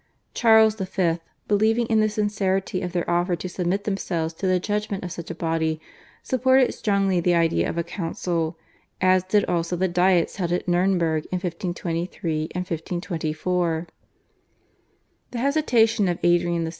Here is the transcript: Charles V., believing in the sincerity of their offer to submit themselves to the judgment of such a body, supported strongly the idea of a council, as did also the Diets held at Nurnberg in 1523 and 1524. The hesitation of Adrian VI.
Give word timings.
Charles 0.33 0.73
V., 0.77 1.19
believing 1.47 1.85
in 1.85 1.99
the 1.99 2.09
sincerity 2.09 2.81
of 2.81 2.91
their 2.91 3.07
offer 3.07 3.35
to 3.35 3.47
submit 3.47 3.83
themselves 3.83 4.33
to 4.33 4.47
the 4.47 4.59
judgment 4.59 5.03
of 5.03 5.11
such 5.11 5.29
a 5.29 5.35
body, 5.35 5.79
supported 6.23 6.73
strongly 6.73 7.19
the 7.19 7.35
idea 7.35 7.69
of 7.69 7.77
a 7.77 7.83
council, 7.83 8.57
as 8.99 9.23
did 9.23 9.45
also 9.45 9.75
the 9.75 9.87
Diets 9.87 10.37
held 10.37 10.53
at 10.53 10.65
Nurnberg 10.65 11.25
in 11.25 11.37
1523 11.37 12.33
and 12.55 12.61
1524. 12.61 13.85
The 15.29 15.37
hesitation 15.37 16.07
of 16.07 16.17
Adrian 16.23 16.65
VI. 16.65 16.69